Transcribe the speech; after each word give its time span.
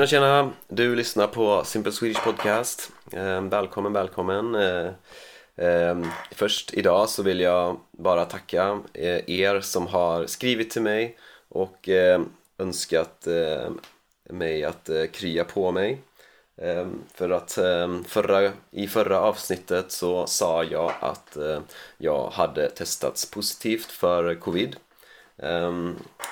Tjena 0.00 0.06
tjena! 0.06 0.52
Du 0.68 0.96
lyssnar 0.96 1.26
på 1.26 1.64
Simple 1.64 1.92
Swedish 1.92 2.24
Podcast. 2.24 2.92
Eh, 3.12 3.40
välkommen, 3.42 3.92
välkommen! 3.92 4.54
Eh, 4.54 4.86
eh, 5.56 5.98
först 6.30 6.74
idag 6.74 7.08
så 7.08 7.22
vill 7.22 7.40
jag 7.40 7.80
bara 7.90 8.24
tacka 8.24 8.80
eh, 8.94 9.30
er 9.30 9.60
som 9.60 9.86
har 9.86 10.26
skrivit 10.26 10.70
till 10.70 10.82
mig 10.82 11.18
och 11.48 11.88
ehm, 11.88 12.28
önskat 12.58 13.26
ehm, 13.26 13.80
mig 14.30 14.64
att 14.64 14.88
eh, 14.88 15.04
krya 15.04 15.44
på 15.44 15.72
mig. 15.72 16.02
Ehm, 16.56 17.02
för 17.14 17.30
att 17.30 17.52
förra, 18.06 18.52
i 18.70 18.86
förra 18.86 19.20
avsnittet 19.20 19.92
så 19.92 20.26
sa 20.26 20.64
jag 20.64 20.92
att 21.00 21.36
eh, 21.36 21.60
jag 21.98 22.30
hade 22.30 22.70
testats 22.70 23.30
positivt 23.30 23.90
för 23.90 24.34
covid. 24.34 24.76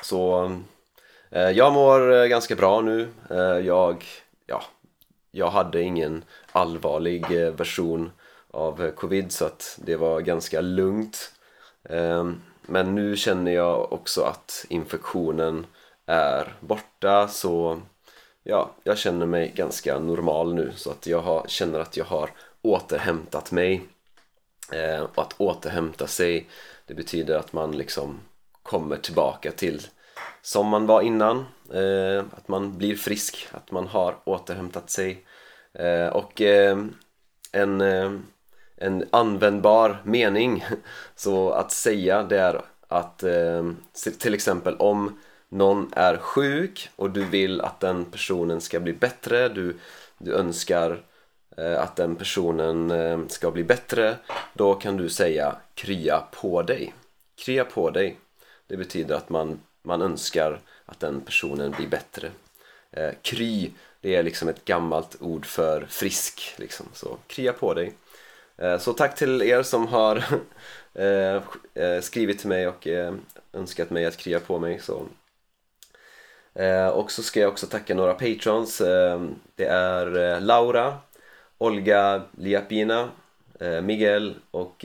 Så 0.03 0.50
Eh, 1.31 1.50
jag 1.50 1.73
mår 1.73 2.14
eh, 2.14 2.27
ganska 2.27 2.55
bra 2.55 2.81
nu. 2.81 3.09
Eh, 3.31 3.67
jag, 3.67 4.05
ja, 4.46 4.63
jag 5.31 5.50
hade 5.50 5.82
ingen 5.82 6.25
allvarlig 6.53 7.27
version 7.31 8.11
av 8.50 8.91
covid 8.91 9.33
så 9.33 9.45
att 9.45 9.79
det 9.85 9.96
var 9.96 10.21
ganska 10.21 10.61
lugnt. 10.61 11.33
Men 12.63 12.95
nu 12.95 13.17
känner 13.17 13.53
jag 13.53 13.93
också 13.93 14.22
att 14.22 14.67
infektionen 14.69 15.67
är 16.07 16.55
borta 16.61 17.29
så 17.29 17.81
ja, 18.43 18.71
jag 18.85 18.99
känner 18.99 19.27
mig 19.27 19.53
ganska 19.57 19.99
normal 19.99 20.55
nu 20.55 20.72
så 20.77 20.91
att 20.91 21.07
jag 21.07 21.21
har, 21.21 21.45
känner 21.49 21.81
att 21.81 21.97
jag 21.97 22.05
har 22.05 22.31
återhämtat 22.63 23.53
mig. 23.53 23.83
Och 25.03 25.22
att 25.22 25.35
återhämta 25.39 26.07
sig 26.07 26.49
det 26.86 26.95
betyder 26.95 27.39
att 27.39 27.53
man 27.53 27.72
liksom 27.72 28.21
kommer 28.63 28.97
tillbaka 28.97 29.53
till 29.53 29.86
som 30.43 30.67
man 30.69 30.87
var 30.87 31.03
innan 31.03 31.47
eh, 31.73 32.25
att 32.37 32.48
man 32.48 32.78
blir 32.78 32.97
frisk, 32.97 33.48
att 33.53 33.70
man 33.70 33.86
har 33.86 34.17
återhämtat 34.25 34.91
sig. 34.91 35.25
Eh, 35.72 36.06
och 36.06 36.41
eh, 36.41 36.78
en, 37.53 37.80
eh, 37.80 38.12
en 38.77 39.05
användbar 39.11 40.03
mening 40.05 40.64
så 41.17 41.50
att 41.50 41.72
säga 41.72 42.22
det 42.22 42.39
är 42.39 42.62
att 42.89 43.22
eh, 43.22 43.70
till 44.19 44.34
exempel 44.34 44.77
om 44.77 45.19
någon 45.48 45.92
är 45.97 46.17
sjuk 46.17 46.91
och 46.97 47.11
du 47.11 47.25
vill 47.25 47.61
att 47.61 47.80
den 47.80 48.05
personen 48.05 48.61
ska 48.61 48.80
bli 48.80 48.92
bättre 48.92 49.48
du, 49.48 49.77
du 50.19 50.34
önskar 50.34 51.02
eh, 51.56 51.80
att 51.80 51.97
den 51.97 52.17
personen 52.17 52.91
eh, 52.91 53.19
ska 53.28 53.50
bli 53.50 53.64
bättre 53.64 54.17
då 54.52 54.75
kan 54.75 54.97
du 54.97 55.08
säga 55.08 55.56
krya 55.75 56.23
på 56.33 56.62
dig. 56.62 56.95
Krya 57.36 57.64
på 57.64 57.91
dig. 57.91 58.19
Det 58.67 58.77
betyder 58.77 59.14
att 59.14 59.30
man 59.30 59.61
man 59.89 60.03
önskar 60.03 60.61
att 60.86 61.00
den 61.00 61.20
personen 61.20 61.70
blir 61.70 61.89
bättre. 61.89 62.31
Eh, 62.91 63.11
kry, 63.22 63.70
det 64.00 64.17
är 64.17 64.22
liksom 64.22 64.48
ett 64.48 64.64
gammalt 64.64 65.17
ord 65.20 65.47
för 65.47 65.86
frisk, 65.89 66.55
liksom. 66.56 66.86
så 66.92 67.19
krya 67.27 67.53
på 67.53 67.75
dig. 67.75 67.92
Eh, 68.56 68.78
så 68.78 68.92
tack 68.92 69.14
till 69.14 69.42
er 69.42 69.62
som 69.62 69.86
har 69.86 70.25
eh, 70.95 71.42
eh, 71.75 72.00
skrivit 72.00 72.39
till 72.39 72.48
mig 72.48 72.69
och 72.69 72.86
eh, 72.86 73.14
önskat 73.53 73.91
mig 73.91 74.06
att 74.06 74.17
krya 74.17 74.41
på 74.41 74.58
mig. 74.58 74.80
Så. 74.80 75.03
Eh, 76.55 76.89
och 76.89 77.11
så 77.11 77.23
ska 77.23 77.41
jag 77.41 77.48
också 77.52 77.67
tacka 77.67 77.95
några 77.95 78.14
patrons. 78.14 78.80
Eh, 78.80 79.23
det 79.55 79.67
är 79.67 80.19
eh, 80.19 80.41
Laura, 80.41 80.97
Olga 81.58 82.23
Liapina, 82.39 83.11
Miguel 83.83 84.34
och 84.50 84.84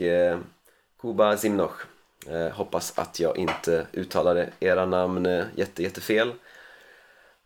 Kuba 1.00 1.36
Zimnoch. 1.36 1.93
Eh, 2.30 2.48
hoppas 2.48 2.92
att 2.98 3.20
jag 3.20 3.36
inte 3.36 3.86
uttalade 3.92 4.50
era 4.60 4.86
namn 4.86 5.26
eh, 5.26 5.44
jätte, 5.56 5.82
jättefel. 5.82 6.32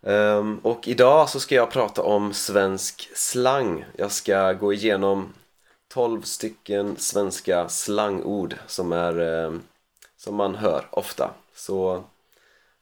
Um, 0.01 0.59
och 0.59 0.87
idag 0.87 1.29
så 1.29 1.39
ska 1.39 1.55
jag 1.55 1.71
prata 1.71 2.01
om 2.01 2.33
svensk 2.33 3.09
slang. 3.15 3.85
Jag 3.97 4.11
ska 4.11 4.53
gå 4.53 4.73
igenom 4.73 5.33
12 5.87 6.21
stycken 6.21 6.95
svenska 6.97 7.69
slangord 7.69 8.55
som, 8.67 8.91
är, 8.91 9.19
eh, 9.19 9.53
som 10.17 10.35
man 10.35 10.55
hör 10.55 10.87
ofta. 10.91 11.31
Så 11.55 12.03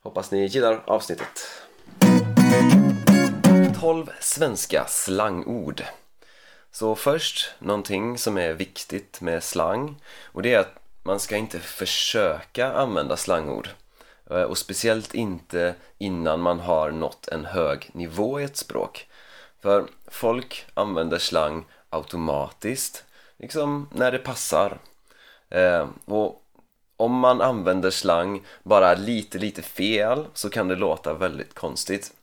hoppas 0.02 0.31
ni 0.31 0.46
gillar 0.46 0.84
avsnittet. 0.86 1.47
12 3.80 4.09
svenska 4.19 4.86
slangord. 4.88 5.84
Så 6.72 6.96
först, 6.96 7.52
någonting 7.59 8.18
som 8.18 8.38
är 8.38 8.53
viktigt 8.53 9.22
med 9.22 9.44
slang 9.44 9.96
och 10.24 10.41
det 10.41 10.53
är 10.53 10.59
att 10.59 10.87
man 11.07 11.19
ska 11.19 11.38
inte 11.38 11.59
försöka 11.59 12.73
använda 12.73 13.18
slangord. 13.18 13.69
Eh, 14.29 14.41
och 14.41 14.57
speciellt 14.57 15.13
inte 15.13 15.75
innan 15.97 16.40
man 16.40 16.59
har 16.59 16.91
nått 16.91 17.28
en 17.28 17.45
hög 17.45 17.90
nivå 17.94 18.40
i 18.40 18.44
ett 18.44 18.57
språk. 18.57 19.07
För 19.62 19.88
folk 20.07 20.66
använder 20.73 21.18
slang 21.18 21.66
automatiskt 21.90 23.03
liksom 23.38 23.90
när 23.94 24.12
det 24.12 24.18
passar. 24.18 24.78
Eh, 25.50 25.88
och 26.06 26.44
om 26.97 27.12
man 27.12 27.41
använder 27.41 27.89
slang 27.89 28.45
bara 28.63 28.94
lite 28.94 29.38
lite 29.38 29.62
fel 29.62 30.25
så 30.34 30.50
kan 30.50 30.68
det 30.68 30.75
låta 30.75 31.13
väldigt 31.13 31.53
konstigt. 31.53 32.13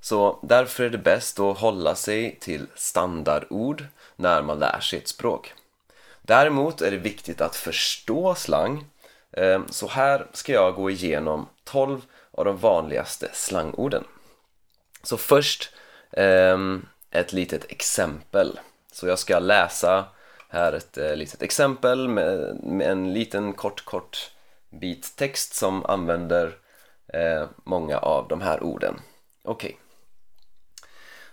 Så 0.00 0.38
därför 0.42 0.84
är 0.84 0.90
det 0.90 0.98
bäst 0.98 1.40
att 1.40 1.58
hålla 1.58 1.94
sig 1.94 2.38
till 2.40 2.66
standardord 2.74 3.84
när 4.16 4.42
man 4.42 4.58
lär 4.58 4.80
sig 4.80 4.98
ett 4.98 5.08
språk. 5.08 5.54
Däremot 6.22 6.80
är 6.80 6.90
det 6.90 6.96
viktigt 6.96 7.40
att 7.40 7.56
förstå 7.56 8.34
slang 8.34 8.84
ehm, 9.32 9.68
så 9.70 9.88
här 9.88 10.26
ska 10.32 10.52
jag 10.52 10.74
gå 10.74 10.90
igenom 10.90 11.48
12 11.64 12.00
av 12.30 12.44
de 12.44 12.56
vanligaste 12.56 13.30
slangorden. 13.32 14.04
Så 15.02 15.16
först 15.16 15.74
ehm, 16.12 16.86
ett 17.10 17.32
litet 17.32 17.64
exempel. 17.70 18.60
Så 18.92 19.06
jag 19.06 19.18
ska 19.18 19.38
läsa 19.38 20.04
här 20.48 20.72
ett 20.72 20.98
eh, 20.98 21.16
litet 21.16 21.42
exempel 21.42 22.08
med, 22.08 22.60
en 22.82 23.12
liten 23.12 23.52
kort 23.52 23.84
kort 23.84 24.30
bit 24.70 25.16
text 25.16 25.54
som 25.54 25.84
använder 25.84 26.56
eh, 27.12 27.48
många 27.64 27.98
av 27.98 28.28
de 28.28 28.40
här 28.40 28.62
orden. 28.62 29.00
Okej. 29.42 29.68
Okay. 29.70 29.80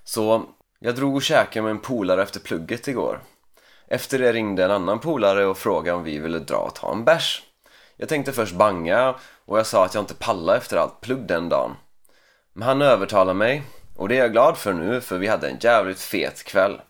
Så 0.04 0.46
jag 0.80 0.96
drog 0.96 1.16
och 1.16 1.24
käkade 1.24 1.64
med 1.64 1.72
en 1.72 1.80
polare 1.80 2.24
efter 2.24 2.40
plugget 2.40 2.88
igår. 2.88 3.22
Efter 3.88 4.20
det 4.20 4.34
ringde 4.34 4.64
en 4.64 4.72
annan 4.72 5.00
polare 5.00 5.46
och 5.46 5.58
frågade 5.58 5.98
om 5.98 6.04
vi 6.04 6.20
ville 6.20 6.40
dra 6.40 6.58
och 6.58 6.76
ta 6.76 6.92
en 6.92 7.06
bärs. 7.06 7.44
Jag 7.96 8.10
tänkte 8.10 8.34
först 8.34 8.56
banga 8.56 9.16
och 9.46 9.60
jag 9.60 9.66
sa 9.66 9.86
att 9.86 9.94
jag 9.94 10.02
inte 10.02 10.14
pallade 10.14 10.58
efter 10.58 10.78
allt 10.78 11.02
plugg 11.02 11.28
den 11.28 11.50
dagen. 11.50 11.76
Men 12.54 12.68
han 12.68 12.82
övertalade 12.82 13.34
mig 13.34 13.64
och 13.96 14.10
det 14.10 14.16
är 14.16 14.20
jag 14.20 14.32
glad 14.32 14.58
för 14.58 14.74
nu 14.74 15.02
för 15.02 15.18
vi 15.18 15.28
hade 15.28 15.50
en 15.50 15.58
jävligt 15.60 16.00
fet 16.00 16.44
kväll. 16.44 16.82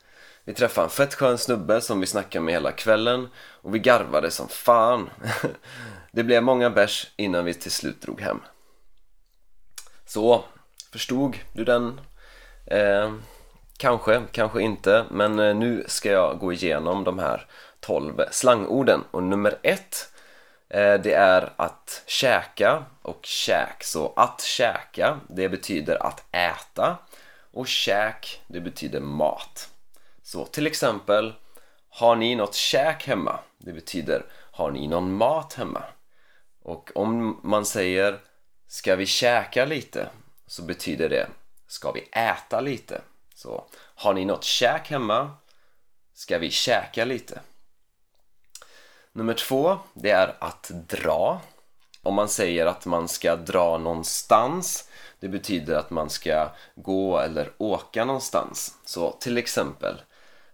Vi 0.44 0.54
träffade 0.54 0.86
en 0.86 0.90
fett 0.90 1.14
skön 1.14 1.38
snubbe 1.38 1.82
som 1.82 2.00
vi 2.00 2.06
snackade 2.06 2.46
med 2.46 2.54
hela 2.54 2.72
kvällen 2.72 3.28
och 3.38 3.76
vi 3.76 3.80
garvade 3.80 4.32
som 4.32 4.48
fan. 4.48 5.10
det 6.12 6.24
blev 6.24 6.44
många 6.44 6.70
bärs 6.70 7.08
innan 7.16 7.46
vi 7.46 7.54
till 7.54 7.72
slut 7.72 8.02
drog 8.02 8.22
hem. 8.22 8.40
Så, 10.06 10.44
förstod 10.92 11.38
du 11.54 11.64
den? 11.64 12.02
Eh, 12.66 13.14
Kanske, 13.78 14.24
kanske 14.32 14.62
inte, 14.62 15.06
men 15.12 15.40
eh, 15.40 15.56
nu 15.56 15.84
ska 15.88 16.12
jag 16.12 16.40
gå 16.40 16.54
igenom 16.54 17.04
de 17.04 17.20
här 17.20 17.46
12 17.80 18.22
slangorden 18.32 19.04
och 19.12 19.24
nummer 19.24 19.58
ett 19.64 20.14
eh, 20.70 20.94
det 20.94 21.14
är 21.14 21.54
att 21.56 22.04
käka 22.06 22.86
och 23.02 23.26
käk. 23.26 23.84
Så 23.84 24.14
att 24.16 24.42
käka, 24.42 25.20
det 25.30 25.50
betyder 25.50 26.08
att 26.08 26.24
äta 26.32 26.98
och 27.52 27.68
käk, 27.68 28.42
det 28.48 28.60
betyder 28.60 29.00
mat. 29.00 29.70
Så 30.24 30.46
till 30.46 30.68
exempel, 30.68 31.34
har 31.90 32.16
ni 32.16 32.36
något 32.36 32.56
käk 32.56 33.08
hemma? 33.08 33.40
Det 33.58 33.74
betyder, 33.74 34.26
har 34.52 34.72
ni 34.72 34.88
någon 34.88 35.14
mat 35.14 35.54
hemma? 35.54 35.84
Och 36.64 36.92
om 36.96 37.40
man 37.44 37.66
säger, 37.66 38.20
ska 38.68 38.96
vi 38.96 39.06
käka 39.06 39.66
lite? 39.66 40.10
Så 40.48 40.62
betyder 40.62 41.10
det, 41.10 41.28
ska 41.68 41.92
vi 41.92 42.02
äta 42.12 42.62
lite? 42.62 43.02
Så 43.38 43.66
har 43.96 44.14
ni 44.14 44.26
något 44.26 44.44
käk 44.44 44.90
hemma? 44.90 45.32
Ska 46.14 46.38
vi 46.38 46.52
käka 46.52 47.06
lite? 47.06 47.40
Nummer 49.12 49.34
två, 49.34 49.80
det 49.94 50.12
är 50.12 50.36
att 50.40 50.72
dra. 50.74 51.42
Om 52.04 52.16
man 52.16 52.30
säger 52.30 52.66
att 52.66 52.86
man 52.86 53.08
ska 53.08 53.36
dra 53.36 53.78
någonstans 53.78 54.90
det 55.20 55.28
betyder 55.28 55.76
att 55.76 55.90
man 55.90 56.10
ska 56.10 56.50
gå 56.76 57.20
eller 57.20 57.52
åka 57.58 58.06
någonstans. 58.06 58.78
Så 58.86 59.12
till 59.12 59.38
exempel, 59.38 60.02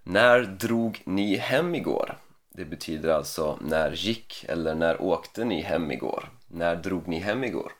när 0.03 0.39
drog 0.39 1.01
ni 1.05 1.35
hem 1.35 1.75
igår? 1.75 2.17
Det 2.49 2.65
betyder 2.65 3.09
alltså 3.09 3.57
när 3.61 3.91
gick 3.91 4.45
eller 4.47 4.75
när 4.75 5.01
åkte 5.01 5.45
ni 5.45 5.61
hem 5.61 5.91
igår? 5.91 6.29
När 6.47 6.75
drog 6.75 7.07
ni 7.07 7.19
hem 7.19 7.43
igår? 7.43 7.71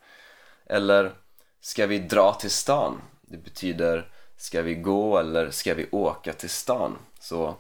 Eller 0.66 1.12
ska 1.62 1.88
vi 1.88 2.00
dra 2.00 2.34
till 2.34 2.52
stan? 2.52 3.02
Det 3.22 3.38
betyder 3.38 4.13
Ska 4.44 4.62
vi 4.62 4.76
gå 4.76 5.18
eller 5.18 5.52
ska 5.52 5.74
vi 5.74 5.90
åka 5.92 6.34
till 6.34 6.50
stan? 6.50 6.98
Så 7.20 7.56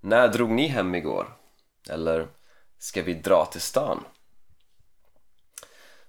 när 0.00 0.28
drog 0.28 0.50
ni 0.50 0.66
hem 0.66 0.94
igår? 0.94 1.36
Eller 1.90 2.28
ska 2.78 3.02
vi 3.02 3.14
dra 3.14 3.44
till 3.44 3.60
stan? 3.60 4.04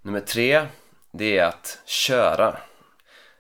Nummer 0.02 0.20
tre, 0.20 0.68
det 1.12 1.38
är 1.38 1.46
att 1.46 1.80
köra. 1.86 2.58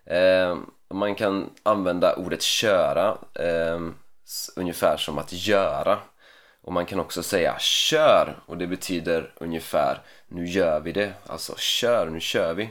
Eh, 0.06 0.58
man 0.90 1.16
kan 1.16 1.50
använda 1.64 2.16
ordet 2.16 2.42
köra 2.42 3.18
eh, 3.34 3.80
ungefär 4.56 4.98
som 4.98 5.18
att 5.18 5.34
göra 5.34 6.00
och 6.62 6.74
man 6.74 6.86
kan 6.86 7.00
också 7.00 7.24
säga 7.24 7.60
kör 7.60 8.40
och 8.46 8.58
det 8.58 8.68
betyder 8.68 9.34
ungefär 9.36 10.02
nu 10.28 10.46
gör 10.46 10.80
vi 10.80 10.92
det, 10.92 11.14
alltså 11.26 11.56
kör, 11.58 12.10
nu 12.10 12.20
kör 12.20 12.54
vi. 12.54 12.70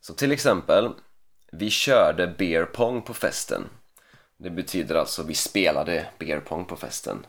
Så 0.00 0.14
till 0.14 0.32
exempel, 0.32 0.90
vi 1.56 1.70
körde 1.70 2.26
beer 2.26 2.64
pong 2.64 3.02
på 3.02 3.14
festen. 3.14 3.68
Det 4.36 4.50
betyder 4.50 4.94
alltså 4.94 5.22
vi 5.22 5.34
spelade 5.34 6.06
beer 6.18 6.40
pong 6.40 6.64
på 6.64 6.76
festen. 6.76 7.26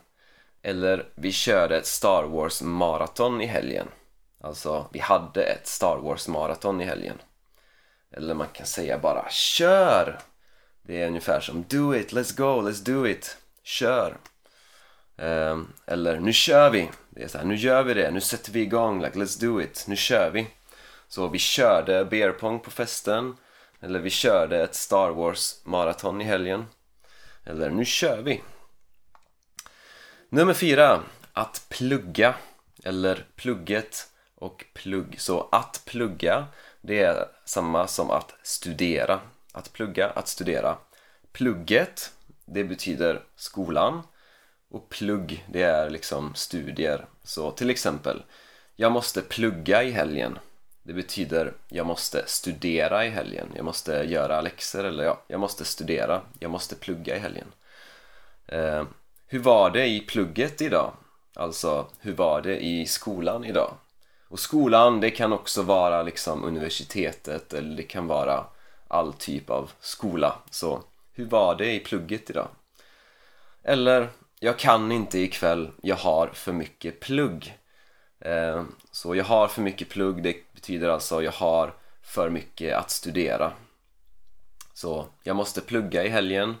Eller 0.62 1.08
vi 1.14 1.32
körde 1.32 1.76
ett 1.76 1.86
Star 1.86 2.24
Wars 2.24 2.62
maraton 2.62 3.40
i 3.40 3.46
helgen. 3.46 3.88
Alltså, 4.40 4.86
vi 4.92 4.98
hade 4.98 5.42
ett 5.42 5.66
Star 5.66 5.96
Wars 5.96 6.28
maraton 6.28 6.80
i 6.80 6.84
helgen. 6.84 7.18
Eller 8.10 8.34
man 8.34 8.48
kan 8.52 8.66
säga 8.66 8.98
bara 8.98 9.28
KÖR! 9.30 10.18
Det 10.82 11.02
är 11.02 11.08
ungefär 11.08 11.40
som 11.40 11.64
Do 11.68 11.94
it, 11.94 12.12
let's 12.12 12.36
go, 12.36 12.68
let's 12.68 12.84
do 12.84 13.06
it. 13.06 13.36
Kör! 13.62 14.16
Um, 15.16 15.72
eller 15.86 16.20
nu 16.20 16.32
kör 16.32 16.70
vi! 16.70 16.90
Det 17.10 17.22
är 17.22 17.28
så 17.28 17.38
här, 17.38 17.44
nu 17.44 17.54
gör 17.54 17.82
vi 17.82 17.94
det, 17.94 18.10
nu 18.10 18.20
sätter 18.20 18.52
vi 18.52 18.60
igång, 18.60 19.02
like 19.02 19.18
let's 19.18 19.40
do 19.40 19.60
it, 19.60 19.84
nu 19.88 19.96
kör 19.96 20.30
vi! 20.30 20.46
Så 21.08 21.28
vi 21.28 21.38
körde 21.38 22.04
beer 22.04 22.32
pong 22.32 22.60
på 22.60 22.70
festen 22.70 23.36
eller 23.80 24.00
vi 24.00 24.10
körde 24.10 24.62
ett 24.62 24.74
Star 24.74 25.10
Wars 25.10 25.60
maraton 25.64 26.20
i 26.20 26.24
helgen 26.24 26.64
eller 27.44 27.70
nu 27.70 27.84
kör 27.84 28.22
vi! 28.22 28.42
Nummer 30.28 30.54
fyra, 30.54 31.02
att 31.32 31.66
plugga 31.68 32.34
eller 32.84 33.26
plugget 33.36 34.10
och 34.34 34.64
plugg. 34.74 35.20
Så 35.20 35.48
att 35.52 35.82
plugga, 35.84 36.46
det 36.80 37.02
är 37.02 37.28
samma 37.44 37.86
som 37.86 38.10
att 38.10 38.34
studera. 38.42 39.20
Att 39.52 39.72
plugga, 39.72 40.10
att 40.10 40.28
studera. 40.28 40.76
Plugget, 41.32 42.12
det 42.44 42.64
betyder 42.64 43.22
skolan 43.36 44.02
och 44.70 44.88
plugg, 44.88 45.44
det 45.48 45.62
är 45.62 45.90
liksom 45.90 46.34
studier. 46.34 47.06
Så 47.22 47.50
till 47.50 47.70
exempel, 47.70 48.22
jag 48.76 48.92
måste 48.92 49.22
plugga 49.22 49.82
i 49.82 49.90
helgen. 49.90 50.38
Det 50.86 50.92
betyder 50.92 51.52
jag 51.68 51.86
måste 51.86 52.22
studera 52.26 53.06
i 53.06 53.08
helgen. 53.08 53.48
Jag 53.56 53.64
måste 53.64 53.92
göra 53.92 54.40
läxor 54.40 54.84
eller 54.84 55.04
ja, 55.04 55.22
jag 55.28 55.40
måste 55.40 55.64
studera. 55.64 56.20
Jag 56.38 56.50
måste 56.50 56.74
plugga 56.74 57.16
i 57.16 57.18
helgen. 57.18 57.46
Eh, 58.46 58.84
hur 59.26 59.38
var 59.38 59.70
det 59.70 59.86
i 59.86 60.00
plugget 60.00 60.60
idag? 60.60 60.92
Alltså, 61.34 61.86
hur 62.00 62.12
var 62.14 62.42
det 62.42 62.64
i 62.64 62.86
skolan 62.86 63.44
idag? 63.44 63.74
Och 64.28 64.38
skolan, 64.38 65.00
det 65.00 65.10
kan 65.10 65.32
också 65.32 65.62
vara 65.62 66.02
liksom 66.02 66.44
universitetet 66.44 67.52
eller 67.52 67.76
det 67.76 67.82
kan 67.82 68.06
vara 68.06 68.44
all 68.88 69.12
typ 69.12 69.50
av 69.50 69.70
skola. 69.80 70.38
Så, 70.50 70.82
hur 71.12 71.26
var 71.26 71.54
det 71.54 71.74
i 71.74 71.80
plugget 71.80 72.30
idag? 72.30 72.48
Eller, 73.62 74.08
jag 74.40 74.58
kan 74.58 74.92
inte 74.92 75.18
ikväll, 75.18 75.70
jag 75.82 75.96
har 75.96 76.26
för 76.26 76.52
mycket 76.52 77.00
plugg. 77.00 77.58
Eh, 78.20 78.64
så 78.90 79.14
jag 79.14 79.24
har 79.24 79.48
för 79.48 79.62
mycket 79.62 79.88
plugg, 79.88 80.22
det 80.22 80.36
betyder 80.52 80.88
alltså 80.88 81.22
jag 81.22 81.32
har 81.32 81.74
för 82.02 82.30
mycket 82.30 82.76
att 82.76 82.90
studera. 82.90 83.52
Så 84.74 85.06
jag 85.22 85.36
måste 85.36 85.60
plugga 85.60 86.04
i 86.04 86.08
helgen. 86.08 86.54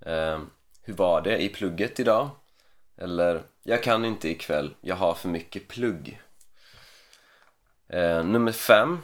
Eh, 0.00 0.40
hur 0.82 0.94
var 0.94 1.20
det 1.20 1.42
i 1.42 1.48
plugget 1.48 2.00
idag? 2.00 2.30
Eller 2.96 3.42
jag 3.62 3.82
kan 3.82 4.04
inte 4.04 4.28
ikväll, 4.28 4.74
jag 4.80 4.96
har 4.96 5.14
för 5.14 5.28
mycket 5.28 5.68
plugg. 5.68 6.20
Eh, 7.88 8.24
nummer 8.24 8.52
fem, 8.52 8.98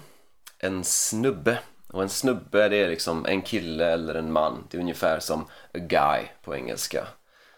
en 0.58 0.85
snubbe. 0.85 1.58
Och 1.87 2.02
en 2.02 2.08
snubbe 2.08 2.69
det 2.69 2.76
är 2.76 2.88
liksom 2.88 3.26
en 3.26 3.43
kille 3.43 3.87
eller 3.87 4.14
en 4.14 4.32
man. 4.32 4.67
Det 4.70 4.76
är 4.76 4.81
ungefär 4.81 5.20
som 5.20 5.43
a 5.75 5.79
guy 5.79 6.25
på 6.43 6.56
engelska. 6.56 7.06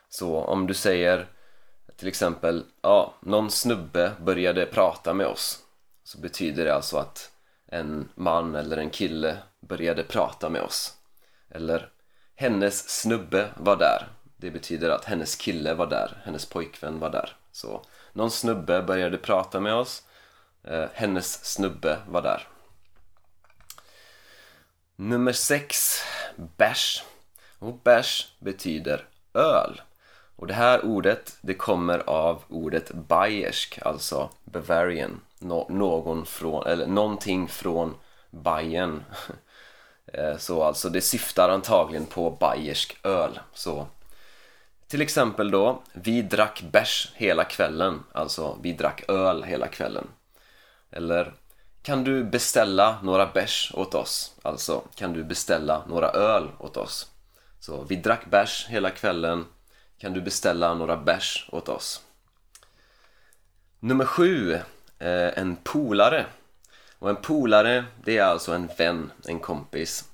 Så 0.09 0.37
om 0.37 0.67
du 0.67 0.75
säger 0.75 1.27
till 2.01 2.09
exempel, 2.09 2.65
ja, 2.83 3.15
någon 3.21 3.51
snubbe 3.51 4.13
började 4.21 4.67
prata 4.67 5.15
med 5.15 5.27
oss. 5.27 5.59
Så 6.05 6.19
betyder 6.19 6.65
det 6.65 6.75
alltså 6.75 6.97
att 6.97 7.33
en 7.67 8.09
man 8.15 8.55
eller 8.55 8.77
en 8.77 8.91
kille 8.91 9.39
började 9.61 10.03
prata 10.03 10.49
med 10.49 10.63
oss. 10.63 10.95
Eller 11.51 11.93
hennes 12.35 12.89
snubbe 12.89 13.51
var 13.57 13.77
där. 13.77 14.09
Det 14.37 14.51
betyder 14.51 14.91
att 14.91 15.05
hennes 15.05 15.37
kille 15.37 15.75
var 15.75 15.87
där, 15.87 16.23
hennes 16.25 16.47
pojkvän 16.47 16.99
var 16.99 17.11
där. 17.11 17.37
Så 17.53 17.85
någon 18.13 18.31
snubbe 18.31 18.83
började 18.83 19.19
prata 19.19 19.61
med 19.61 19.75
oss. 19.75 20.03
Eh, 20.65 20.87
hennes 20.93 21.45
snubbe 21.45 21.99
var 22.09 22.23
där. 22.23 22.49
Nummer 24.97 25.33
6. 25.33 26.03
Bärs. 26.57 27.03
Och 27.59 27.75
bärs 27.75 28.33
betyder 28.39 29.09
öl. 29.35 29.81
Och 30.41 30.47
det 30.47 30.55
här 30.55 30.85
ordet 30.85 31.37
det 31.41 31.55
kommer 31.55 31.99
av 32.11 32.43
ordet 32.49 32.93
bayersk, 32.93 33.79
alltså 33.83 34.31
Bavarian. 34.45 35.21
Nå 35.39 35.67
någon 35.71 36.27
från, 36.27 36.67
eller 36.67 36.87
någonting 36.87 37.49
från 37.49 37.95
Bayern. 38.31 39.05
Eh, 40.13 40.37
så 40.37 40.63
alltså 40.63 40.89
det 40.89 41.01
syftar 41.01 41.49
antagligen 41.49 42.07
på 42.07 42.31
bayersk 42.31 42.99
öl. 43.03 43.41
Så 43.53 43.87
till 44.89 45.03
exempel 45.03 45.51
då, 45.51 45.83
vi 45.93 46.23
drack 46.23 46.63
bärs 46.73 47.13
hela 47.15 47.45
kvällen. 47.45 48.03
Alltså, 48.13 48.59
vi 48.63 48.73
drack 48.73 49.05
öl 49.09 49.43
hela 49.43 49.67
kvällen. 49.67 50.09
Eller, 50.91 51.33
kan 51.83 52.05
du 52.05 52.25
beställa 52.25 52.99
några 53.03 53.27
bärs 53.27 53.73
åt 53.75 53.95
oss? 53.95 54.35
Alltså, 54.43 54.83
kan 54.95 55.13
du 55.13 55.25
beställa 55.25 55.83
några 55.89 56.09
öl 56.11 56.49
åt 56.59 56.77
oss? 56.77 57.11
Så, 57.61 57.85
vi 57.85 57.97
drack 57.97 58.27
bärs 58.27 58.67
hela 58.69 58.91
kvällen. 58.91 59.47
Kan 60.01 60.13
du 60.13 60.21
beställa 60.21 60.75
några 60.75 60.97
bärs 60.97 61.49
åt 61.53 61.69
oss? 61.69 62.03
Nummer 63.81 64.05
sju, 64.05 64.55
eh, 64.99 65.39
en 65.39 65.57
polare. 65.57 66.27
Och 66.99 67.11
en 67.11 67.17
polare, 67.17 67.85
det 68.05 68.19
är 68.19 68.25
alltså 68.25 68.53
en 68.53 68.69
vän, 68.79 69.13
en 69.29 69.41
kompis. 69.41 70.05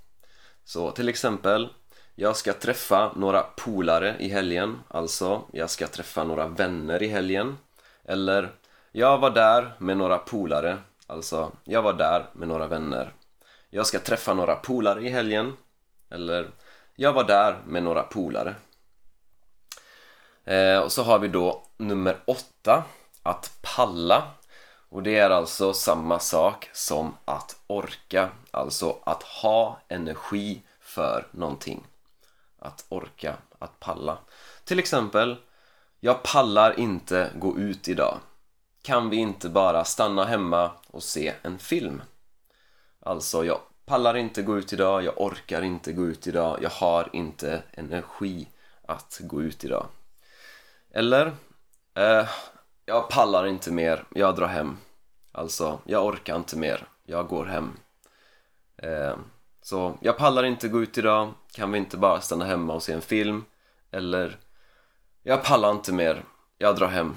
Så 0.65 0.91
till 0.91 1.09
exempel, 1.09 1.69
jag 2.15 2.37
ska 2.37 2.53
träffa 2.53 3.13
några 3.17 3.43
polare 3.43 4.17
i 4.19 4.29
helgen, 4.29 4.79
alltså 4.89 5.43
jag 5.53 5.71
ska 5.71 5.87
träffa 5.87 6.25
några 6.25 6.47
vänner 6.47 7.03
i 7.03 7.09
helgen. 7.09 7.59
Eller, 8.05 8.51
jag 8.93 9.19
var 9.19 9.31
där 9.31 9.75
med 9.79 9.97
några 9.97 10.19
polare, 10.19 10.79
alltså 11.07 11.53
jag 11.65 11.83
var 11.83 11.93
där 11.93 12.27
med 12.33 12.49
några 12.49 12.67
vänner. 12.67 13.13
Jag 13.71 13.87
ska 13.87 13.99
träffa 13.99 14.35
några 14.35 14.57
polare 14.57 15.03
i 15.03 15.09
helgen. 15.09 15.57
Eller, 16.11 16.51
jag 16.97 17.13
var 17.13 17.25
där 17.25 17.59
med 17.67 17.83
några 17.83 18.03
polare. 18.03 18.55
Eh, 20.47 20.79
och 20.79 20.93
så 20.93 21.03
har 21.03 21.19
vi 21.19 21.29
då 21.29 21.63
nummer 21.77 22.17
åtta, 22.25 22.85
att 23.23 23.59
palla. 23.63 24.23
Och 24.89 25.03
det 25.03 25.19
är 25.19 25.31
alltså 25.31 25.73
samma 25.73 26.19
sak 26.19 26.71
som 26.73 27.17
att 27.25 27.57
orka, 27.67 28.29
alltså 28.51 28.99
att 29.05 29.23
ha 29.23 29.81
energi 29.89 30.63
för 30.81 31.27
någonting. 31.31 31.85
Att 32.59 32.85
orka, 32.89 33.37
att 33.59 33.81
palla. 33.81 34.19
Till 34.65 34.79
exempel, 34.79 35.37
jag 36.01 36.23
pallar 36.23 36.79
inte 36.81 37.31
gå 37.35 37.59
ut 37.59 37.89
idag. 37.89 38.19
Kan 38.83 39.11
vi 39.11 39.17
inte 39.17 39.49
bara 39.49 39.85
stanna 39.85 40.25
hemma 40.25 40.71
och 40.91 41.03
se 41.03 41.33
en 41.43 41.59
film? 41.59 42.03
Alltså, 43.01 43.45
jag 43.45 43.61
pallar 43.85 44.17
inte 44.17 44.43
gå 44.43 44.59
ut 44.59 44.73
idag, 44.73 45.05
jag 45.05 45.21
orkar 45.21 45.63
inte 45.63 45.93
gå 45.93 46.07
ut 46.07 46.27
idag, 46.27 46.59
jag 46.63 46.71
har 46.71 47.11
inte 47.13 47.63
energi 47.73 48.49
att 48.83 49.21
gå 49.21 49.43
ut 49.43 49.65
idag. 49.65 49.87
Eller, 50.97 51.27
eh, 51.95 52.29
jag 52.85 53.09
pallar 53.09 53.47
inte 53.47 53.73
mer, 53.73 54.05
jag 54.15 54.37
drar 54.37 54.47
hem. 54.47 54.77
Alltså, 55.33 55.79
jag 55.85 56.07
orkar 56.07 56.37
inte 56.37 56.57
mer, 56.57 56.89
jag 57.05 57.29
går 57.29 57.45
hem. 57.45 57.77
Eh, 58.77 59.17
så 59.63 59.99
jag 60.01 60.19
pallar 60.19 60.43
inte 60.43 60.69
gå 60.69 60.83
ut 60.83 60.99
idag, 60.99 61.35
kan 61.53 61.73
vi 61.73 61.79
inte 61.79 61.97
bara 61.97 62.21
stanna 62.21 62.45
hemma 62.45 62.75
och 62.75 62.83
se 62.83 62.93
en 62.93 63.01
film? 63.01 63.45
Eller, 63.91 64.39
jag 65.23 65.45
pallar 65.45 65.71
inte 65.71 65.93
mer, 65.93 66.25
jag 66.59 66.77
drar 66.77 66.89
hem. 66.89 67.17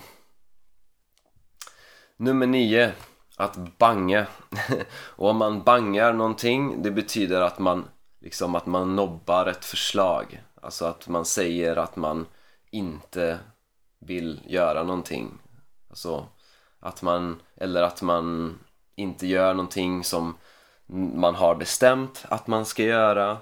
Nummer 2.17 2.47
nio, 2.47 2.93
att 3.37 3.77
banga. 3.77 4.25
och 4.91 5.29
om 5.29 5.37
man 5.37 5.63
bangar 5.63 6.13
någonting, 6.13 6.83
det 6.83 6.91
betyder 6.91 7.41
att 7.41 7.59
man 7.59 7.87
liksom 8.21 8.55
att 8.55 8.65
man 8.65 8.95
nobbar 8.95 9.45
ett 9.45 9.65
förslag. 9.65 10.43
Alltså 10.61 10.85
att 10.85 11.07
man 11.07 11.25
säger 11.25 11.75
att 11.75 11.95
man 11.95 12.25
inte 12.71 13.39
vill 13.99 14.41
göra 14.45 14.83
någonting. 14.83 15.37
Alltså 15.89 16.25
att 16.79 17.01
man, 17.01 17.41
eller 17.57 17.83
att 17.83 18.01
man 18.01 18.59
inte 18.95 19.27
gör 19.27 19.53
någonting 19.53 20.03
som 20.03 20.37
man 21.15 21.35
har 21.35 21.55
bestämt 21.55 22.25
att 22.29 22.47
man 22.47 22.65
ska 22.65 22.83
göra 22.83 23.37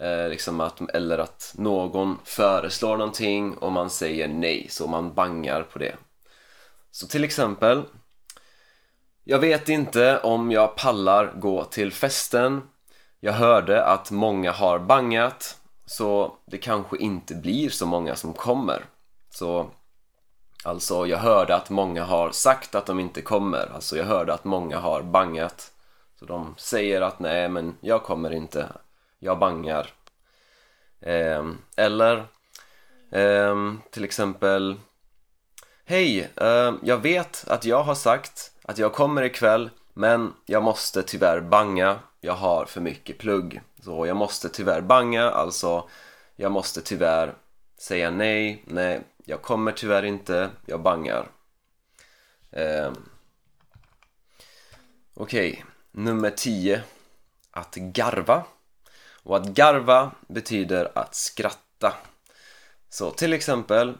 eh, 0.00 0.28
liksom 0.28 0.60
att, 0.60 0.80
eller 0.90 1.18
att 1.18 1.54
någon 1.58 2.18
föreslår 2.24 2.96
någonting 2.96 3.56
och 3.56 3.72
man 3.72 3.90
säger 3.90 4.28
nej 4.28 4.66
så 4.70 4.86
man 4.86 5.14
bangar 5.14 5.62
på 5.62 5.78
det 5.78 5.96
så 6.90 7.06
till 7.06 7.24
exempel 7.24 7.82
jag 9.24 9.38
vet 9.38 9.68
inte 9.68 10.18
om 10.18 10.52
jag 10.52 10.76
pallar 10.76 11.32
gå 11.36 11.64
till 11.64 11.92
festen 11.92 12.62
Jag 13.20 13.32
hörde 13.32 13.84
att 13.84 14.10
många 14.10 14.52
har 14.52 14.78
bangat 14.78 15.58
så 15.86 16.36
det 16.46 16.58
kanske 16.58 16.96
inte 16.96 17.34
blir 17.34 17.70
så 17.70 17.86
många 17.86 18.16
som 18.16 18.32
kommer. 18.32 18.84
Så 19.30 19.70
Alltså, 20.66 21.06
jag 21.06 21.18
hörde 21.18 21.54
att 21.54 21.70
många 21.70 22.04
har 22.04 22.30
sagt 22.30 22.74
att 22.74 22.86
de 22.86 23.00
inte 23.00 23.22
kommer. 23.22 23.72
Alltså, 23.74 23.96
jag 23.96 24.04
hörde 24.04 24.34
att 24.34 24.44
många 24.44 24.78
har 24.78 25.02
bangat. 25.02 25.72
Så 26.18 26.24
de 26.24 26.54
säger 26.58 27.00
att 27.00 27.18
nej, 27.18 27.48
men 27.48 27.76
jag 27.80 28.02
kommer 28.02 28.30
inte. 28.32 28.68
Jag 29.18 29.38
bangar. 29.38 29.90
Eh, 31.00 31.44
eller 31.76 32.16
eh, 33.10 33.72
till 33.90 34.04
exempel 34.04 34.76
Hej, 35.84 36.30
eh, 36.36 36.74
jag 36.82 36.98
vet 36.98 37.44
att 37.48 37.64
jag 37.64 37.82
har 37.82 37.94
sagt 37.94 38.52
att 38.64 38.78
jag 38.78 38.92
kommer 38.92 39.22
ikväll 39.22 39.70
men 39.94 40.32
jag 40.46 40.62
måste 40.62 41.02
tyvärr 41.02 41.40
banga. 41.40 41.98
Jag 42.20 42.34
har 42.34 42.64
för 42.64 42.80
mycket 42.80 43.18
plugg. 43.18 43.60
Så 43.84 44.06
jag 44.06 44.16
måste 44.16 44.48
tyvärr 44.48 44.80
banga, 44.80 45.30
alltså 45.30 45.88
jag 46.36 46.52
måste 46.52 46.82
tyvärr 46.82 47.34
säga 47.78 48.10
nej, 48.10 48.62
nej, 48.66 49.00
jag 49.28 49.42
kommer 49.42 49.72
tyvärr 49.72 50.02
inte, 50.02 50.50
jag 50.66 50.82
bangar. 50.82 51.28
Eh, 52.50 52.92
Okej, 55.14 55.50
okay. 55.52 55.64
nummer 55.92 56.30
10. 56.30 56.82
Att 57.50 57.74
garva. 57.74 58.44
Och 59.22 59.36
att 59.36 59.46
garva 59.46 60.10
betyder 60.28 60.92
att 60.94 61.14
skratta. 61.14 61.94
Så 62.88 63.10
till 63.10 63.32
exempel, 63.32 63.94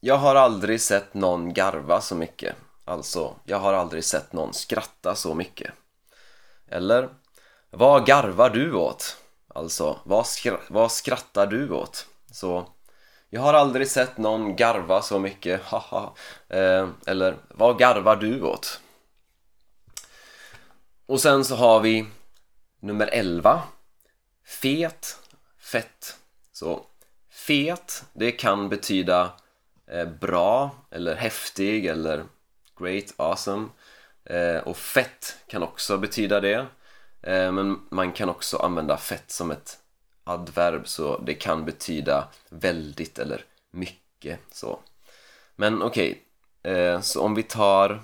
jag 0.00 0.16
har 0.16 0.34
aldrig 0.34 0.80
sett 0.80 1.14
någon 1.14 1.54
garva 1.54 2.00
så 2.00 2.14
mycket. 2.14 2.56
Alltså, 2.84 3.36
jag 3.44 3.58
har 3.58 3.72
aldrig 3.72 4.04
sett 4.04 4.32
någon 4.32 4.54
skratta 4.54 5.14
så 5.14 5.34
mycket. 5.34 5.72
Eller, 6.66 7.08
vad 7.70 8.06
garvar 8.06 8.50
du 8.50 8.72
åt? 8.72 9.16
Alltså, 9.48 10.00
vad, 10.04 10.26
skra 10.26 10.60
vad 10.68 10.92
skrattar 10.92 11.46
du 11.46 11.70
åt? 11.70 12.06
Så, 12.32 12.72
jag 13.30 13.40
har 13.40 13.54
aldrig 13.54 13.88
sett 13.88 14.18
någon 14.18 14.56
garva 14.56 15.02
så 15.02 15.18
mycket, 15.18 15.62
haha. 15.64 16.12
Eh, 16.48 16.88
eller, 17.06 17.36
vad 17.48 17.78
garvar 17.78 18.16
du 18.16 18.42
åt? 18.42 18.80
Och 21.06 21.20
sen 21.20 21.44
så 21.44 21.56
har 21.56 21.80
vi 21.80 22.06
nummer 22.80 23.06
11. 23.12 23.62
Fet, 24.44 25.18
fett. 25.58 26.16
Så 26.52 26.86
fet, 27.30 28.04
det 28.12 28.32
kan 28.32 28.68
betyda 28.68 29.32
eh, 29.90 30.08
bra 30.08 30.70
eller 30.90 31.16
häftig 31.16 31.86
eller 31.86 32.24
great, 32.80 33.14
awesome. 33.16 33.68
Eh, 34.24 34.56
och 34.56 34.76
fett 34.76 35.36
kan 35.46 35.62
också 35.62 35.98
betyda 35.98 36.40
det. 36.40 36.66
Eh, 37.22 37.52
men 37.52 37.80
man 37.90 38.12
kan 38.12 38.28
också 38.28 38.56
använda 38.56 38.96
fett 38.96 39.30
som 39.30 39.50
ett 39.50 39.78
adverb 40.28 40.88
så 40.88 41.18
det 41.18 41.34
kan 41.34 41.64
betyda 41.64 42.28
väldigt 42.48 43.18
eller 43.18 43.44
mycket 43.70 44.40
så. 44.50 44.78
Men 45.56 45.82
okej, 45.82 46.22
okay. 46.62 46.72
eh, 46.72 47.00
så 47.00 47.22
om 47.22 47.34
vi 47.34 47.42
tar 47.42 48.02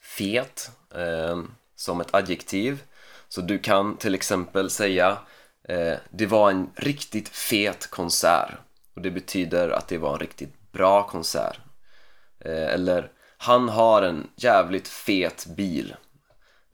fet 0.00 0.70
eh, 0.94 1.42
som 1.76 2.00
ett 2.00 2.14
adjektiv 2.14 2.82
så 3.28 3.40
du 3.40 3.58
kan 3.58 3.96
till 3.96 4.14
exempel 4.14 4.70
säga 4.70 5.18
eh, 5.68 5.94
det 6.10 6.26
var 6.26 6.50
en 6.50 6.70
riktigt 6.74 7.28
fet 7.28 7.90
konsert 7.90 8.50
och 8.94 9.02
det 9.02 9.10
betyder 9.10 9.68
att 9.68 9.88
det 9.88 9.98
var 9.98 10.12
en 10.12 10.18
riktigt 10.18 10.72
bra 10.72 11.08
konsert 11.08 11.60
eh, 12.40 12.66
eller 12.66 13.10
han 13.36 13.68
har 13.68 14.02
en 14.02 14.28
jävligt 14.36 14.88
fet 14.88 15.46
bil 15.46 15.96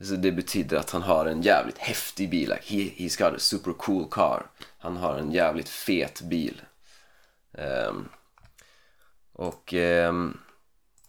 så 0.00 0.14
det 0.16 0.32
betyder 0.32 0.76
att 0.76 0.90
han 0.90 1.02
har 1.02 1.26
en 1.26 1.42
jävligt 1.42 1.78
häftig 1.78 2.30
bil. 2.30 2.48
Like 2.48 2.74
he, 2.74 2.90
he's 2.96 3.18
got 3.18 3.34
a 3.34 3.38
super 3.38 3.72
cool 3.72 4.08
car. 4.10 4.46
Han 4.78 4.96
har 4.96 5.18
en 5.18 5.32
jävligt 5.32 5.68
fet 5.68 6.20
bil. 6.20 6.62
Um, 7.52 8.08
och 9.32 9.72
um, 9.72 10.40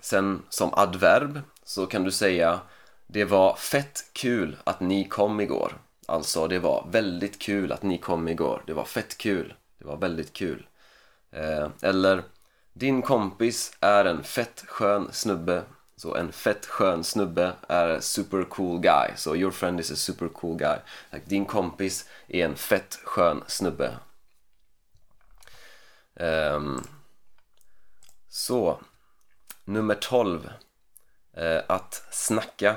sen 0.02 0.44
som 0.50 0.74
adverb 0.74 1.42
så 1.64 1.86
kan 1.86 2.04
du 2.04 2.12
säga 2.12 2.60
Det 3.08 3.26
var 3.26 3.56
fett 3.56 4.04
kul 4.14 4.58
att 4.64 4.80
ni 4.80 5.06
kom 5.06 5.40
igår. 5.40 5.78
Alltså 6.06 6.48
det 6.48 6.60
var 6.60 6.88
väldigt 6.92 7.40
kul 7.40 7.72
att 7.72 7.84
ni 7.84 7.98
kom 7.98 8.28
igår. 8.28 8.64
Det 8.68 8.74
var 8.74 8.86
fett 8.86 9.18
kul. 9.18 9.54
Det 9.78 9.86
var 9.86 9.98
väldigt 9.98 10.34
kul. 10.34 10.68
Uh, 11.36 11.68
eller 11.82 12.24
Din 12.74 13.02
kompis 13.02 13.78
är 13.80 14.06
en 14.06 14.24
fett 14.24 14.64
skön 14.68 15.10
snubbe 15.12 15.64
så 16.00 16.16
en 16.16 16.32
fett 16.32 16.66
skön 16.66 17.04
snubbe 17.04 17.54
är 17.68 18.00
super 18.00 18.44
cool 18.44 18.80
guy. 18.80 19.12
Så 19.16 19.36
your 19.36 19.52
friend 19.52 19.80
is 19.80 19.92
a 19.92 19.96
super 19.96 20.28
cool 20.28 20.58
guy. 20.58 20.78
Like, 21.12 21.26
din 21.26 21.46
kompis 21.46 22.10
är 22.28 22.46
en 22.46 22.56
fett 22.56 23.00
skön 23.04 23.44
snubbe. 23.48 23.98
Um, 26.14 26.84
så, 28.30 28.80
nummer 29.66 29.96
12. 29.96 30.50
Uh, 31.38 31.44
eh, 31.44 31.64
att 31.68 32.08
snacka. 32.12 32.76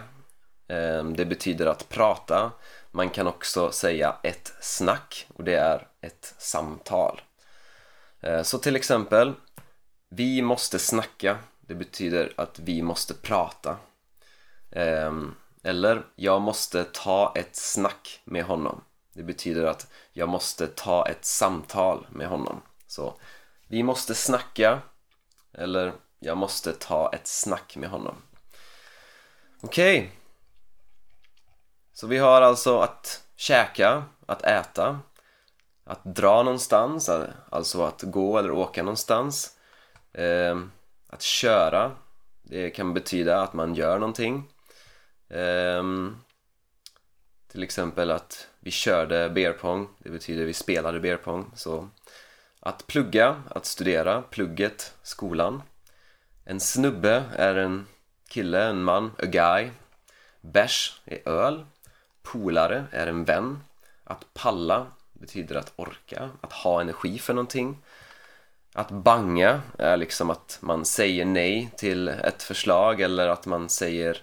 Um, 0.69 1.17
det 1.17 1.25
betyder 1.25 1.67
att 1.67 1.88
prata. 1.88 2.52
Man 2.91 3.11
kan 3.11 3.26
också 3.26 3.73
säga 3.73 4.17
ett 4.23 4.52
snack 4.61 5.26
och 5.35 5.45
det 5.45 5.55
är 5.55 5.88
ett 6.00 6.35
samtal. 6.38 7.21
Uh, 8.26 8.43
så 8.43 8.59
till 8.59 8.76
exempel, 8.76 9.33
vi 10.09 10.43
måste 10.43 10.79
snacka 10.79 11.38
det 11.66 11.75
betyder 11.75 12.33
att 12.37 12.59
vi 12.59 12.83
måste 12.83 13.14
prata. 13.14 13.76
Ehm, 14.71 15.35
eller, 15.62 16.07
jag 16.16 16.42
måste 16.42 16.85
ta 16.85 17.33
ett 17.37 17.57
snack 17.57 18.21
med 18.25 18.45
honom. 18.45 18.85
Det 19.12 19.23
betyder 19.23 19.64
att 19.64 19.87
jag 20.12 20.28
måste 20.28 20.66
ta 20.66 21.09
ett 21.09 21.25
samtal 21.25 22.07
med 22.11 22.28
honom. 22.28 22.62
Så, 22.87 23.14
vi 23.69 23.83
måste 23.83 24.14
snacka. 24.14 24.81
Eller, 25.52 25.92
jag 26.19 26.37
måste 26.37 26.73
ta 26.73 27.12
ett 27.12 27.26
snack 27.26 27.76
med 27.76 27.90
honom. 27.90 28.16
Okej. 29.61 29.99
Okay. 29.99 30.11
Så 31.92 32.07
vi 32.07 32.19
har 32.19 32.42
alltså 32.42 32.78
att 32.78 33.23
käka, 33.37 34.04
att 34.26 34.42
äta, 34.42 35.00
att 35.85 36.04
dra 36.04 36.42
någonstans, 36.42 37.11
alltså 37.50 37.83
att 37.83 38.02
gå 38.02 38.38
eller 38.38 38.50
åka 38.50 38.83
någonstans. 38.83 39.59
Ehm, 40.12 40.71
att 41.12 41.23
köra, 41.23 41.92
det 42.42 42.71
kan 42.71 42.95
betyda 42.95 43.40
att 43.40 43.52
man 43.52 43.75
gör 43.75 43.99
någonting. 43.99 44.49
Um, 45.28 46.23
till 47.49 47.62
exempel 47.62 48.11
att 48.11 48.49
vi 48.61 48.71
körde 48.71 49.31
beerpong, 49.31 49.88
det 49.99 50.11
betyder 50.11 50.45
vi 50.45 50.52
spelade 50.52 51.00
beerpong. 51.00 51.50
Så 51.54 51.88
att 52.61 52.87
plugga, 52.87 53.42
att 53.49 53.66
studera, 53.66 54.23
plugget, 54.23 54.95
skolan. 55.02 55.62
En 56.45 56.61
snubbe 56.61 57.25
är 57.37 57.54
en 57.54 57.87
kille, 58.28 58.64
en 58.64 58.83
man, 58.83 59.11
a 59.19 59.25
guy. 59.25 59.71
Bärs 60.40 61.00
är 61.04 61.28
öl. 61.28 61.66
Polare 62.23 62.85
är 62.90 63.07
en 63.07 63.25
vän. 63.25 63.64
Att 64.04 64.35
palla 64.35 64.87
betyder 65.12 65.57
att 65.57 65.73
orka, 65.76 66.31
att 66.40 66.52
ha 66.52 66.81
energi 66.81 67.19
för 67.19 67.35
någonting. 67.35 67.78
Att 68.75 68.91
banga 68.91 69.62
är 69.79 69.97
liksom 69.97 70.31
att 70.31 70.59
man 70.61 70.85
säger 70.85 71.25
nej 71.25 71.71
till 71.76 72.09
ett 72.09 72.43
förslag 72.43 73.00
eller 73.00 73.29
att 73.29 73.47
man 73.47 73.69
säger 73.69 74.23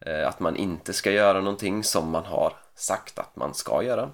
eh, 0.00 0.28
att 0.28 0.40
man 0.40 0.56
inte 0.56 0.92
ska 0.92 1.10
göra 1.10 1.40
någonting 1.40 1.84
som 1.84 2.10
man 2.10 2.24
har 2.24 2.56
sagt 2.74 3.18
att 3.18 3.36
man 3.36 3.54
ska 3.54 3.82
göra. 3.82 4.10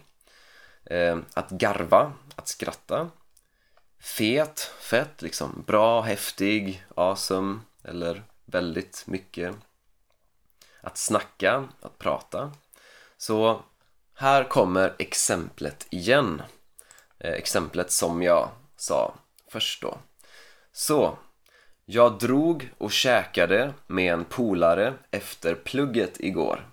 Eh, 0.85 1.19
att 1.35 1.50
garva, 1.50 2.12
att 2.37 2.49
skratta. 2.49 3.11
Fet, 4.00 4.61
fett, 4.61 5.23
liksom 5.23 5.64
bra, 5.67 6.00
häftig, 6.00 6.85
awesome 6.95 7.59
eller 7.85 8.23
väldigt 8.45 9.05
mycket. 9.07 9.55
Att 10.81 10.97
snacka, 10.97 11.69
att 11.83 11.99
prata. 11.99 12.52
Så 13.17 13.62
här 14.14 14.45
kommer 14.45 14.95
exemplet 14.99 15.87
igen. 15.90 16.43
Eh, 17.19 17.33
exemplet 17.33 17.90
som 17.90 18.23
jag 18.23 18.49
sa 18.76 19.14
först 19.50 19.83
då. 19.83 19.99
Så, 20.73 21.19
jag 21.85 22.19
drog 22.19 22.71
och 22.78 22.92
käkade 22.92 23.75
med 23.87 24.12
en 24.12 24.25
polare 24.25 24.95
efter 25.11 25.54
plugget 25.54 26.21
igår. 26.21 26.69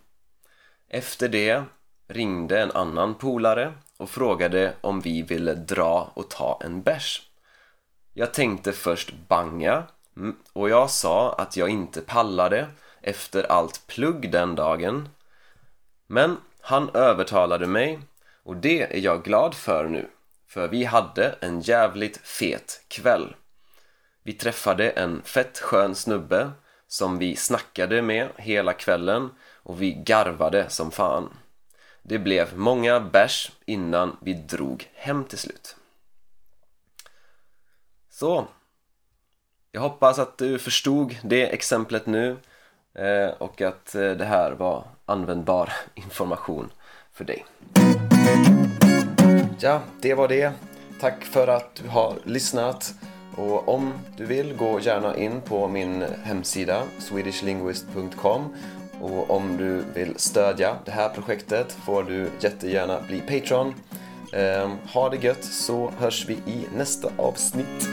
Efter 0.89 1.29
det 1.29 1.63
ringde 2.07 2.61
en 2.61 2.71
annan 2.71 3.15
polare 3.15 3.73
och 3.97 4.09
frågade 4.09 4.73
om 4.81 5.01
vi 5.01 5.21
ville 5.21 5.53
dra 5.53 6.11
och 6.13 6.29
ta 6.29 6.59
en 6.63 6.81
bärs. 6.81 7.29
Jag 8.13 8.33
tänkte 8.33 8.73
först 8.73 9.13
banga 9.27 9.83
och 10.53 10.69
jag 10.69 10.89
sa 10.89 11.33
att 11.33 11.57
jag 11.57 11.69
inte 11.69 12.01
pallade 12.01 12.67
efter 13.01 13.51
allt 13.51 13.87
plugg 13.87 14.31
den 14.31 14.55
dagen. 14.55 15.09
Men 16.07 16.37
han 16.61 16.89
övertalade 16.93 17.67
mig 17.67 17.99
och 18.43 18.55
det 18.55 18.97
är 18.97 18.99
jag 18.99 19.23
glad 19.23 19.55
för 19.55 19.87
nu. 19.87 20.09
För 20.47 20.67
vi 20.67 20.83
hade 20.83 21.35
en 21.41 21.61
jävligt 21.61 22.17
fet 22.17 22.85
kväll. 22.87 23.35
Vi 24.23 24.33
träffade 24.33 24.89
en 24.89 25.21
fett 25.21 25.59
skön 25.59 25.95
snubbe 25.95 26.51
som 26.87 27.17
vi 27.17 27.35
snackade 27.35 28.01
med 28.01 28.29
hela 28.35 28.73
kvällen 28.73 29.29
och 29.63 29.81
vi 29.81 29.91
garvade 29.91 30.69
som 30.69 30.91
fan. 30.91 31.29
Det 32.01 32.19
blev 32.19 32.57
många 32.57 32.99
bärs 32.99 33.51
innan 33.65 34.17
vi 34.21 34.33
drog 34.33 34.89
hem 34.93 35.23
till 35.23 35.37
slut. 35.37 35.75
Så. 38.09 38.47
Jag 39.71 39.81
hoppas 39.81 40.19
att 40.19 40.37
du 40.37 40.59
förstod 40.59 41.15
det 41.23 41.53
exemplet 41.53 42.05
nu 42.05 42.37
eh, 42.93 43.29
och 43.29 43.61
att 43.61 43.95
eh, 43.95 44.11
det 44.11 44.25
här 44.25 44.51
var 44.51 44.87
användbar 45.05 45.73
information 45.95 46.71
för 47.13 47.23
dig. 47.23 47.45
Ja, 49.59 49.81
det 50.01 50.13
var 50.13 50.27
det. 50.27 50.51
Tack 50.99 51.23
för 51.23 51.47
att 51.47 51.75
du 51.75 51.89
har 51.89 52.13
lyssnat. 52.23 52.93
Och 53.35 53.69
om 53.69 53.93
du 54.17 54.25
vill, 54.25 54.53
gå 54.53 54.79
gärna 54.79 55.15
in 55.15 55.41
på 55.41 55.67
min 55.67 56.05
hemsida 56.23 56.83
swedishlinguist.com 56.99 58.55
och 59.01 59.31
om 59.31 59.57
du 59.57 59.83
vill 59.93 60.13
stödja 60.15 60.75
det 60.85 60.91
här 60.91 61.09
projektet 61.09 61.71
får 61.71 62.03
du 62.03 62.29
jättegärna 62.39 63.01
bli 63.07 63.19
Patreon. 63.19 63.73
Eh, 64.33 64.69
ha 64.93 65.09
det 65.09 65.17
gött 65.17 65.43
så 65.43 65.91
hörs 65.99 66.25
vi 66.29 66.33
i 66.33 66.65
nästa 66.75 67.09
avsnitt. 67.17 67.89